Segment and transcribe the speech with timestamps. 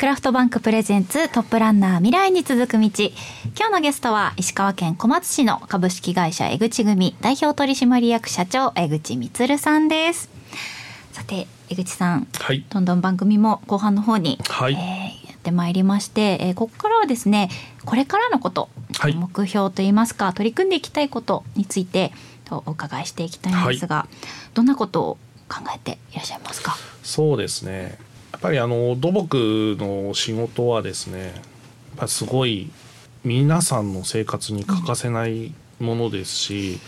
[0.00, 2.78] クラフトバンクプレゼンツトップランナー未来に続く道。
[2.78, 10.30] 今日のゲストは石川県小松市の株式会社江口組代表取締役社長江口充さんです。
[11.12, 17.50] さて江口さん、はい、どんどん番組も後半の方に、はい、えー、やってまいりまして、えー、ここからはですね
[17.84, 22.14] これからのこと、はい、目標といいますか取り組んでいきたいことについて
[22.50, 24.14] お伺いしていきたいんですが、はい、
[24.54, 26.74] どんなことを考えていらっしゃいますか？
[27.02, 27.98] そうですね
[28.32, 31.32] やっぱりあの土木の仕事はですねやっ
[31.96, 32.70] ぱすごい
[33.24, 36.80] 皆さんの生活に欠かせないものですし、うん、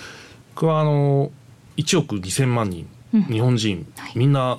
[0.55, 1.31] 僕はあの
[1.77, 4.59] 1億2,000万人、うん、日本人、はい、みんな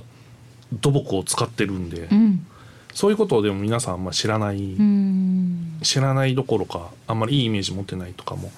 [0.71, 2.45] 土木を使ってるんで、うん、
[2.93, 4.76] そういうことをでも皆さんあんま知らない、
[5.84, 8.52] 知らないどころかあんまりいいイメージ持ってないとかも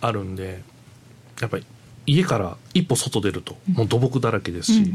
[0.00, 0.62] あるんで
[1.40, 1.66] やっぱり
[2.08, 4.92] 家から一歩外出るともう土木だらけですし、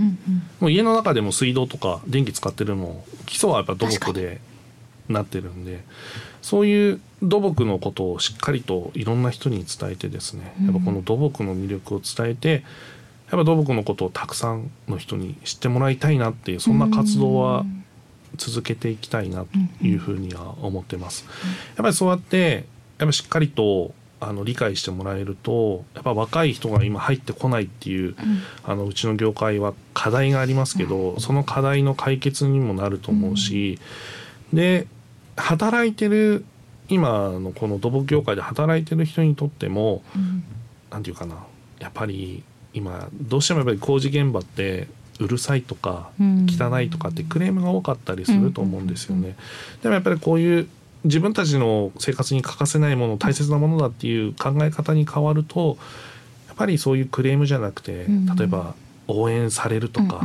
[0.59, 4.41] もう家の中でも水道とか電気使ってるのも基礎はやっぱ土木で
[5.08, 5.84] なってるんで
[6.41, 12.64] そういう土木のことをしっかりといろんな人に伝えてですねやっぱこの土木の魅力を伝えて
[13.31, 17.64] やっぱ土木のことをたくさんの人に知ってもらいたいなっていうそんな活動は
[18.38, 21.25] 続けていきたいなというふうには思ってます。
[21.75, 22.66] やっぱりそうやって
[22.98, 23.94] やっぱしっかりと
[24.28, 28.16] あの理解してもらえるとやっぱ若い人が今入ってこないっていう、うん、
[28.64, 33.80] あのうちの業界は課題がありますけど、うん、その課題の解決にもなると思うし、
[34.52, 34.88] うん、で
[35.36, 36.46] 働いてる
[36.90, 40.04] 今のこの土木業界で働いてる人にとっても
[40.92, 41.44] 何、うん、て言うかな
[41.80, 44.88] やっぱり今どうしてもやっぱり工事現場って
[45.20, 49.36] うるさいとか汚いとかってクレームが多かったりすると思うんですよね。
[49.82, 50.68] でもやっぱりこういう
[51.04, 55.78] 自分たちの生活に欠かせないもの大切なものだっていう考え方に変わると
[56.48, 58.06] やっぱりそういうクレームじゃなくて
[58.38, 58.76] 例えば
[59.08, 60.16] 応援されるとか、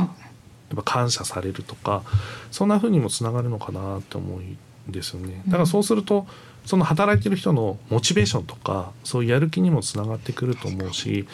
[0.69, 2.03] やっぱ感謝されるとか
[2.49, 5.41] そんな風にもつながるのかなって思うんですよね。
[5.47, 6.27] だからそうすると
[6.65, 11.27] その働いてる人のモチベーションとかそういうやる気にもつながってくると思うし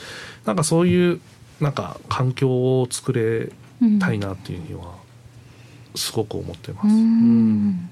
[0.46, 1.22] なんかそういう
[1.60, 2.50] なんか環境
[2.82, 3.52] を作れ
[4.00, 4.96] たいなっていうには
[5.96, 6.88] すごく思ってます。
[6.88, 7.90] うん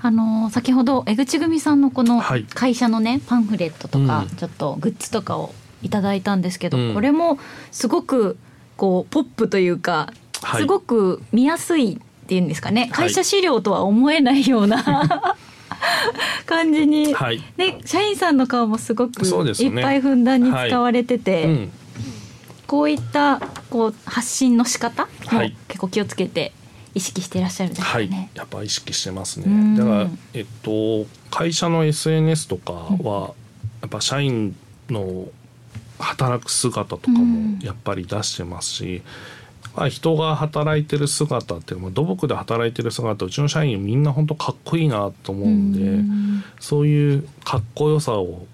[0.00, 2.22] あの先ほど江口組さんのこの
[2.54, 7.38] 会社のね、はい、パンフレットとか、ちょっとグッズとかをいただいたんですけど、うん、これも
[7.70, 8.36] すごく
[8.76, 10.12] こうポップというか、
[10.56, 14.84] すごく見やすいっていうんですかね、会社資料とは思えないような
[16.44, 21.44] 感じに、はい、で社員さんの顔もすごくいっぱいふんだんに使われてて、はい。
[21.44, 21.72] うん、
[22.66, 23.40] こういった
[23.70, 26.52] こう発信の仕方も結構気をつけて
[26.96, 29.76] 意識していらっしゃるんですね、はい、やっぱ意識してますね。
[29.76, 33.34] だからえっと会社の SNS とかは、
[33.82, 34.56] やっぱ社員
[34.88, 35.28] の
[35.98, 39.02] 働く姿とかもやっぱり出してますし、
[39.76, 48.46] うん、人が働いてる姿っていうの土木で働いてる姿うちの社員みんな本当かっこいいなと思うんで、うん、そういうかっこよさを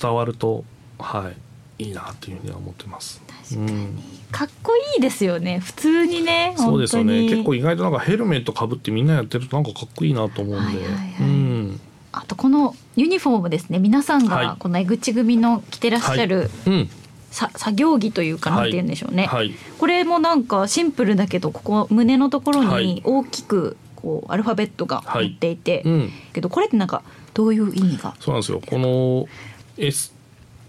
[0.00, 0.64] 伝わると
[0.98, 1.36] はい
[1.84, 3.20] いいなっていうふうには思ってます。
[3.26, 5.60] 確かに、うん、かっこいいですよね。
[5.60, 7.28] 普通にねそうですよね。
[7.28, 11.80] 結構意外となんかヘルメットかぶってみんなやってるとなんかかっこいいなと思うんで、はいはいはい、うん。
[12.12, 13.78] あとこのユニフォームですね。
[13.78, 16.48] 皆さんがこの江口組の着てらっしゃる、はい。
[16.66, 16.90] うん、
[17.30, 19.48] さ作業着というかなんて言うんでしょうね、はい。
[19.48, 27.02] はい、これもなんかシンプルだけどここ胸のところに大きくこうアルファベットが入っていて、うん、けどこれってなんか
[27.34, 28.14] どういう意味が？
[28.20, 28.60] そうなんですよ。
[28.64, 29.26] この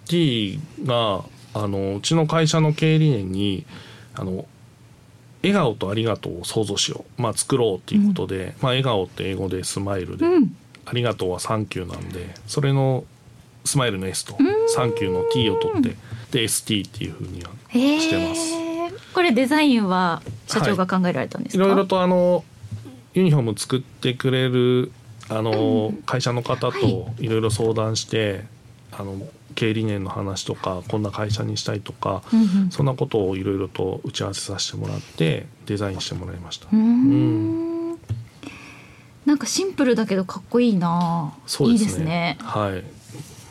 [0.05, 1.23] ST が
[1.53, 3.66] あのうちの会社の経営理念に
[4.13, 4.45] あの
[5.41, 10.55] 笑顔とありがとうを想像しよう、まあ、作ろうということで、うん、まあ、笑顔って英語でスマイルで、うん、
[10.85, 13.03] ありがとうはサンキューなんでそれの
[13.63, 15.95] スマイルの S とサンキューの T を取って、
[16.31, 18.53] で ST っていうふうにはしてます。
[19.11, 22.44] これデザインは社長が考えられたんですか、はい、いろいろとあの
[23.15, 24.91] ユニフォーム作ってくれる
[25.29, 28.44] あの、会社の方といろいろ相談して、
[28.91, 29.15] あの
[29.55, 36.67] 経営理念の話とかこんな会社にしたいとか、うんうん、そんなことをいろいろと打ち合わせさせてもらってデザインしてもらいました。
[36.71, 37.65] うん
[39.25, 41.33] なんかシンプルだけどかっこいいな。
[41.47, 41.83] そうですね。
[41.83, 42.83] いいですねはい。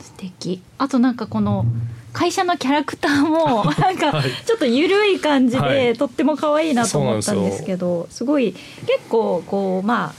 [0.00, 0.62] 素敵。
[0.78, 1.66] あとなんかこの
[2.12, 8.52] 会社のキャラクターも なんかちょっと緩い感じで、はい、とっても可愛いなと思ったんですけど、すごい
[8.86, 10.14] 結構こうまあ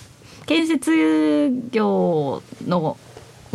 [0.46, 0.92] 建設
[1.72, 2.98] 業の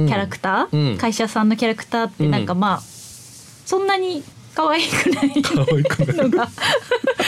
[0.06, 4.22] キャラクター、うん、会社さんのキャラクターってなんかまあ、そんなに
[4.54, 6.48] 可愛くないのが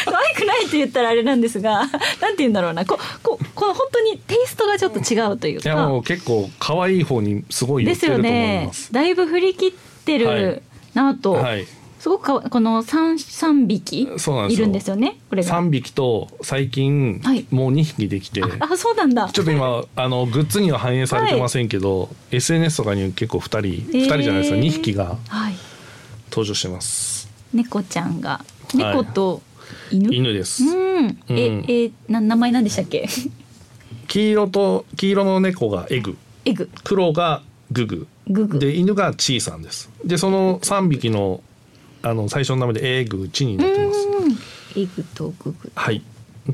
[0.05, 1.99] 可愛くないって言ったらあれなんですがなんて
[2.39, 2.85] 言うんだろうな。
[2.85, 5.69] こここの本当にテイストがちょっと違うというか。
[5.69, 8.71] いやもう結構可愛い方にすごいですよね。
[8.91, 9.73] だいぶ振り切っ
[10.05, 10.63] てる
[10.95, 11.67] なと、はいはい、
[12.03, 15.21] すごくこの三三匹いるんですよね？
[15.31, 19.29] これ三匹と最近、はい、もう二匹できて、あそうなんだ。
[19.29, 23.61] ちょっと今あのグッズには反映されてませんけど、はい、SNS とかに結構二人
[23.93, 25.17] 二、人じゃないですか二匹が
[26.31, 27.31] 登場してます。
[27.55, 28.45] 猫ちゃんが
[28.75, 29.41] 猫と
[29.93, 30.65] 犬、犬です。
[30.65, 31.19] うん。
[31.29, 33.09] え、えな名前なんでしたっけ？
[34.09, 36.17] 黄色と黄色の猫がエグ。
[36.47, 36.69] エグ。
[36.83, 38.09] 黒がググ。
[38.27, 38.59] ググ。
[38.59, 39.89] で犬がチーさんです。
[40.05, 41.41] でその三匹の
[42.03, 44.09] あの最初の名前でエグチになってます。
[44.77, 45.73] エグとググ。
[45.75, 46.03] はい。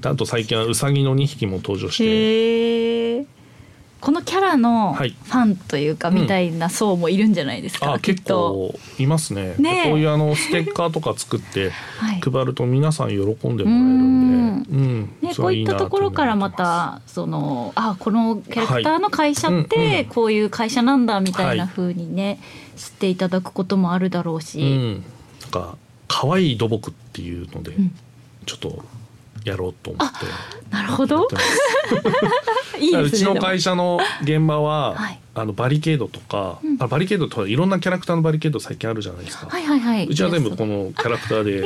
[0.03, 3.27] あと最近はウサギの二匹も登場して。
[4.01, 9.57] このキャラのファンというか、みたいな層もいるんじゃないですか、うん、あ結構いますね。
[9.59, 11.73] ねこういうあのステッカーとか作って
[12.23, 15.01] 配ると皆さん喜んでもらえるんで、うん。
[15.21, 22.39] ね、こういったところからまたそのあこのキャラクターの会社ってこういう会社なんだみたいなふうにね、
[22.77, 25.05] 知っていただくこともあるだろうし、うん
[25.49, 27.73] か可愛い土木っていうので、
[28.47, 28.85] ちょっと
[29.45, 30.27] やろうと思って。
[30.71, 31.29] なるほど。
[32.79, 39.49] いいね、うちの会社の現場は、はい、あのバリケードとか、うん、バリケードとかいろんなキャラクターのバリケード最近あるじゃないですか。
[39.49, 40.07] はいはいはい。
[40.07, 41.59] うちは全部このキャラクターで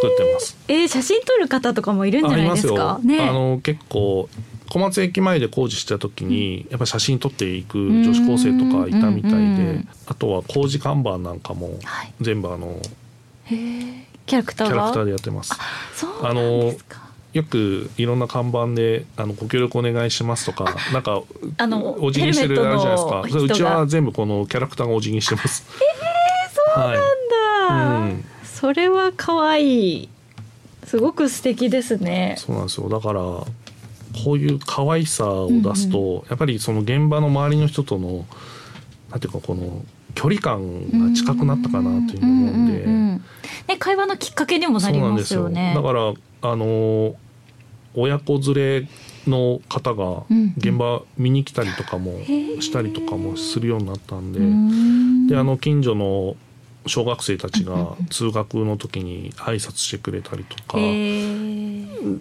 [0.00, 0.56] 作ってます。
[0.68, 2.98] えー、えー、写真撮る方とかもいるんじゃないですか？
[3.04, 4.28] ね、あの結構
[4.72, 11.78] 小松駅前で工事した時に、やっぱ写真撮っていく女子高生とかいたみたいで、あとは工事看板なんかも
[12.22, 12.80] 全部あの、
[13.46, 15.52] キャラクターキャラクターでやってます。
[16.22, 16.72] あの
[17.34, 21.22] よくいろんな看板であのご協力お願いしますとかなんか
[21.58, 23.42] あのお辞儀してるあるじゃないですか。
[23.42, 25.66] うちは全部このキャラクターがお辞儀してます。
[25.68, 26.94] えー、そうなん
[27.68, 28.10] だ、はい。
[28.12, 30.08] うん、それは可愛い。
[30.86, 32.36] すごく素敵ですね。
[32.38, 32.88] そうなんですよ。
[32.88, 33.20] だから
[34.24, 38.26] こういう可愛さを出すと、うんうん、やっぱりその現場の周りの人との
[39.10, 43.24] なんていうかこの距離感が近くなったかなというふうに思うんで、うんうんうん、
[43.68, 45.72] ね、会話のきっかけにもなりますよね。
[45.74, 46.12] だから
[46.42, 47.14] あの
[47.94, 48.88] 親子連れ
[49.26, 50.24] の方が
[50.56, 52.18] 現場見に来たりとかも
[52.60, 56.36] したりとかもするようになったんで、うん、であの近所の
[56.86, 60.78] 小学生たちが通学の時に挨拶してくれたりとか、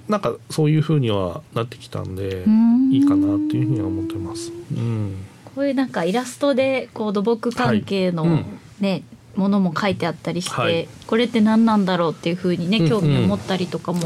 [0.08, 2.46] なんかそういうふうにはなってきたんで
[2.92, 4.52] いいかなっていうふうには思ってます。
[4.72, 5.16] うん、
[5.56, 14.02] こういうなんかイラストでこう土木関係のね、はいうんものも書いてあったりして、はい、これって何なんだろうっていうふうにね興味を持ったりとかも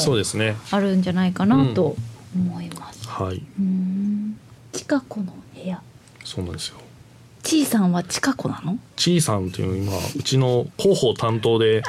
[0.70, 1.96] あるんじゃないかなと
[2.36, 3.08] 思います。
[3.08, 3.42] はい。
[4.72, 5.82] 近子の部屋。
[6.24, 6.78] そうなんですよ。
[7.42, 8.78] ちいさんは近子なの？
[8.98, 11.82] ちいさんっていう今うちの広報担当で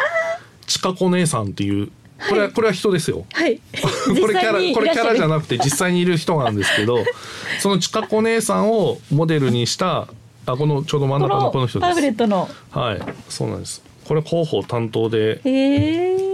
[0.66, 1.90] 近子姉さんっていう
[2.28, 3.26] これは、はい、これは人ですよ。
[3.32, 3.60] はい。
[4.20, 7.04] これキャラこれキャラじゃなくて実際にいる人なんですけど、
[7.60, 10.08] その近子姉さんをモデルにした
[10.46, 11.88] あこのちょうど真ん中のこの人です。
[11.88, 12.48] パブレットの。
[12.70, 13.00] はい。
[13.28, 13.82] そうなんです。
[14.04, 15.40] これ広報担当で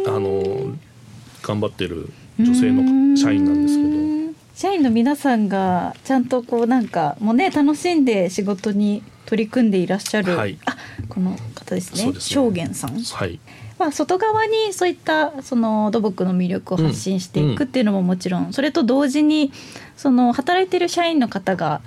[0.06, 0.73] あの
[1.43, 4.12] 頑張ってる女性の社員なんですけど。
[4.55, 10.76] 社員の皆さんがちゃんとこうなんかもうね楽しんで仕事に取り組んでいらっしゃる、はい、あ
[11.08, 12.12] この方ですね。
[12.19, 13.02] 証言さん。
[13.02, 13.40] はい
[13.82, 19.52] まあ、外側にそういったその土木の魅力を発信していくっていうのももちろん、それと同時に
[19.96, 21.81] その働いてる社員の方が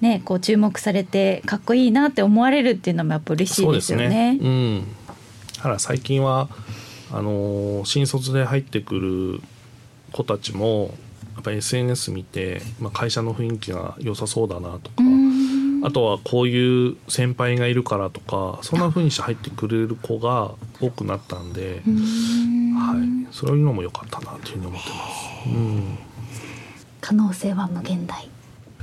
[0.00, 4.08] ね、はい、こう注目されてかっこいいなって思われるっていうのもやっぱ嬉しいですよね。
[4.08, 4.84] ねうん、
[5.58, 6.48] だから最近は
[7.12, 9.40] あの新卒で入ってくる
[10.10, 10.94] 子たちも
[11.36, 15.04] やっぱり SNS 見て、まあ、会社の雰囲気が良さそうだなとか。
[15.84, 25.48] あとはこういう先輩がいるからとかそんなふうにして入ってくれる子が多くなったんで、はい、そういうのも良かったなというふうに思ってます。
[25.48, 25.98] うん
[27.00, 28.28] 可能性は無限大。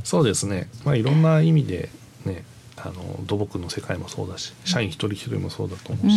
[0.04, 0.70] そうですね。
[0.86, 1.90] まあいろんな意味で
[2.26, 2.46] ね
[2.78, 6.14] あの土木の世界もそうだし社員一人一人もそうだと思うし、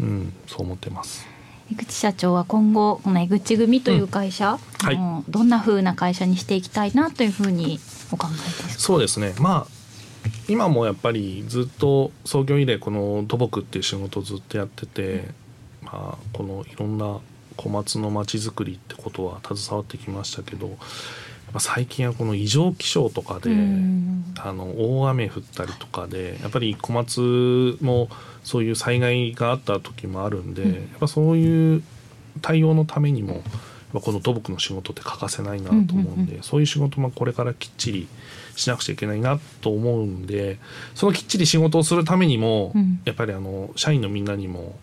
[0.00, 1.26] うん、うん、そう思ってます。
[1.72, 4.86] 江口社長は今後この江口組という会社、うん。
[4.86, 7.78] はい、どんなふうな会社にしていきたいなというふうに
[8.10, 8.68] お考えですか？
[8.80, 9.34] そうですね。
[9.38, 9.79] まあ
[10.48, 15.28] 今もやっぱりずっと創業以来この土木っていう仕事をずっとやってて、
[15.82, 17.18] まあ、このいろんな
[17.56, 20.76] 小松の町づくりってことは携わってきましたけど
[21.58, 23.50] 最近はこの異常気象とかで、
[24.38, 28.08] あの大雨降ったりとかでやっぱり小松も
[28.44, 31.82] そういう災害があった時もあるんで、やっぱそういう
[32.40, 33.42] 対応のためにも
[33.92, 38.08] この土木の仕事って欠かせないなと思うんで、そういう仕事もこれからきっちり
[38.54, 40.58] しなくちゃいけないなと思うんで
[40.94, 42.72] そのきっちり仕事をするためにも、
[43.04, 44.78] やっぱりあの社員のみんなにも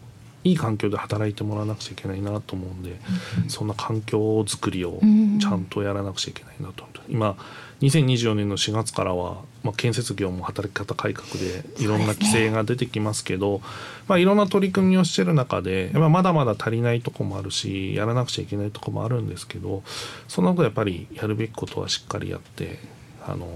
[0.48, 3.00] いい環境で働いてもらわなくちゃいけないなと思うんで、
[3.44, 5.00] うん、そんな環境づくりを
[5.40, 7.38] ちゃんとやらなくちゃいけないなと今
[7.82, 13.64] 2024年の4月からは、まあ、建設業も働き方改革でいろんな規制が出てきますけど、ね、
[14.08, 19.84] まあ、いろんな取り組みをしてる中で、まあ、まだまだ足りないとこもあるしやらなくちゃいけないとこもあるんですけど
[20.28, 22.80] その後やっぱりやるべきことはしっかりやって
[23.26, 23.48] あの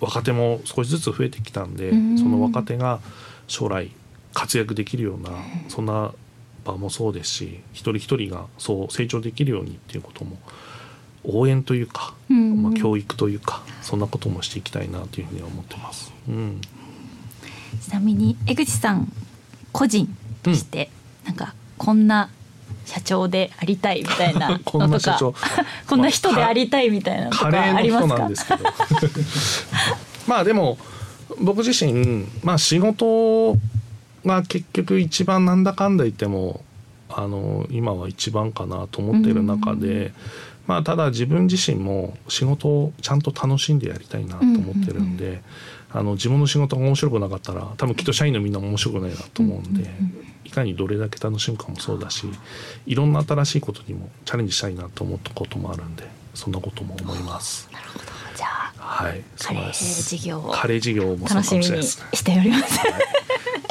[0.00, 3.00] 若手も少しずつ増えてきたんで、その若手が
[3.46, 3.90] 将来
[4.36, 5.30] 活躍できるような
[5.68, 6.12] そんな
[6.62, 10.36] 場もそうですし一人一人がそう成長できるようにっていうことも
[11.24, 16.12] 応援というか、まあ、教育というかそんなこともしていきたいなというふうに思ってます。
[16.28, 16.60] うん、
[17.80, 19.10] ちなみに江口さん
[19.72, 20.06] 個人
[20.42, 20.90] として、
[21.24, 22.30] なんかこんな
[22.84, 25.18] 社長でありたいみたいなのとか
[25.88, 28.02] こんな人でありたいみたいなのとかありま
[28.36, 28.58] すか？
[30.28, 30.78] まあでも
[31.40, 33.56] 僕自身、まあ、仕事
[34.26, 36.62] が結局一番なんだかんだ言っても
[37.08, 40.12] あの今は一番かなと思っている中で、
[40.66, 45.42] まあ、ただ自分自身も仕事をちゃんと楽しんでやりたいなと思ってるんで、
[45.92, 49.88] あの自分の仕事が面白くなかったら多分きっと社員のみんな面白くないなと思うんで、
[50.44, 52.26] いかにどれだけ楽しむかもそうだし
[52.86, 56.04] いろんな新しいことにもチャレンジしたいなと思ったこともあるんで
[56.34, 57.68] そんなことも思います。
[57.72, 58.04] なるほど。
[58.36, 62.78] じゃあ、はい、カレー事業をカレー事業も楽しみにしております。
[62.80, 62.92] はい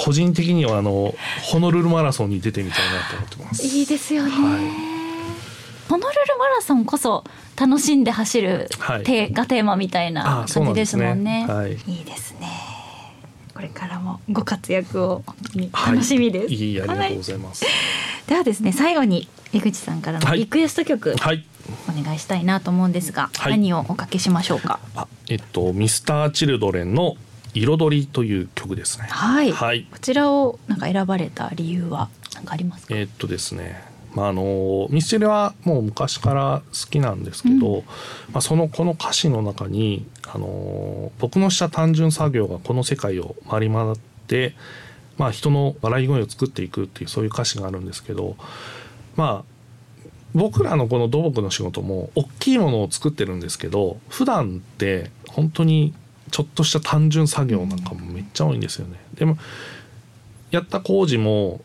[0.06, 3.66] 個人的にはあのホノルルマラソンに出てみたいなと思ってます。
[3.66, 4.30] いいですよね。
[4.30, 4.96] はい
[5.88, 7.24] ホノルルマラソンこそ
[7.56, 11.44] 楽しんで走る、はい、がテーマみたいな感じですもんね。
[11.44, 12.50] んねはい、いいですね。
[13.54, 15.24] これからもご活躍を
[15.72, 16.46] 楽しみです。
[16.48, 17.66] はい、いいありがとうございます。
[18.28, 21.46] ではですね最後に江口さんからのリクエスト曲、はい、
[21.88, 24.80] お願いしたいなと思うんですが、何をおかけしましょうか？
[24.96, 27.16] あえっとミスターチルドレンの
[27.56, 29.08] 彩りという曲ですね。
[29.10, 29.52] はい。
[29.52, 32.96] はい、こちらをなんか選ばれた理由は何かありますか？
[32.96, 33.82] えっとですね。
[34.14, 37.84] まあ、あのミスチルはもう昔から好きなんですけど、うん、
[38.32, 43.96] まあ、そのこの歌詞の中にあの僕のした単純作業がこの世界を回り回っ
[44.28, 44.56] て、
[45.18, 48.38] まあ、人の笑い声を作っていくっていうそういう歌詞があるんですけど
[49.18, 49.54] まあ
[50.34, 55.94] 僕らのこの土木の仕事も大きいものを作ってるんですけど普段って本当に
[56.36, 58.98] ちょっとした単純作業なんかもめっちゃ多いんですよね。
[59.14, 59.38] でも
[60.52, 61.62] やった工事も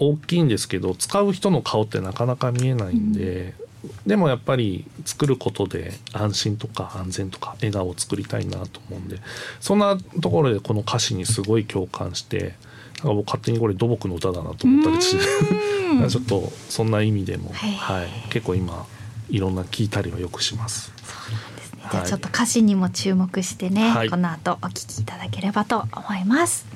[0.00, 9.20] 大きいんですけど使う人の顔ってなかなか見えないんで、うん、でもやっぱり作ることで安心とか安全とか笑顔を作りたいなと思うんで
[9.60, 15.24] そんなところでこの歌詞にすごい共感してなんか僕勝手にこれ土木の歌だなと思ったりして
[16.10, 18.86] ちょっとそんな意味でも、はい、はい、結構今
[19.28, 20.92] いろんな聞いたりはよくします。
[21.04, 21.59] そうなんですね、
[21.90, 26.66] じゃあちょっと歌詞にも注目してね、はい、この後お聞きいただければと思います。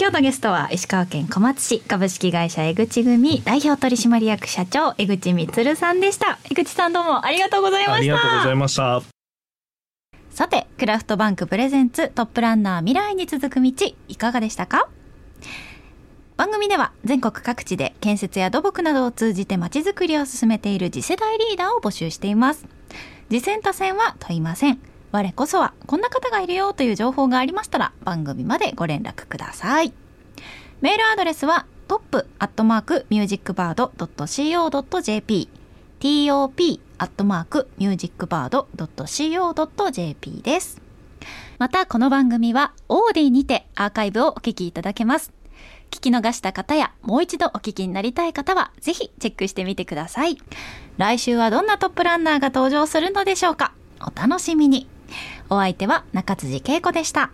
[0.00, 6.38] 今日のゲストは石川県小松市株式会社江口組代表取締役社長江口光さんでした。
[6.50, 7.96] 江口さんどうもありがとうございました。
[7.96, 9.02] ありがとうございました。
[10.30, 13.72] さてクラフトバンクプレゼンツトップランナー未来に続く道
[14.06, 14.88] いかがでしたか？
[16.36, 22.64] 番組では全国各地で建設や土木などを通じてまちづくりを進めている次世代リーダーを募集しています
[23.28, 24.80] 次戦多戦は問いません
[25.10, 29.92] 我こそはこんな方がいるよという情報がありましたら番組までご連絡ください。
[30.80, 35.48] メールアドレスはトップアットマークミュージックバード .co.jp
[36.00, 40.80] top アットマークミュージックバード .co.jp です。
[41.58, 45.37] またこの番組はオーディにてアーカイブをお聞きいただけます。
[45.90, 50.38] 聞き逃した方やもう一度お聞きになりたい方はぜひチェックしてみてください。
[50.96, 53.72] 来週はどんなトップランナーが登場するのでしょうか？
[54.00, 54.88] お楽しみに。
[55.50, 57.30] お相手は中辻恵子でした。